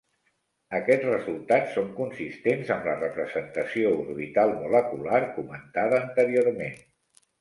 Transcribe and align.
Aquests 0.77 1.03
resultats 1.09 1.75
són 1.79 1.91
consistents 1.99 2.71
amb 2.77 2.89
la 2.91 2.95
representació 3.01 3.93
orbital 3.99 4.55
molecular 4.65 5.21
comentada 5.37 6.01
anteriorment. 6.07 6.79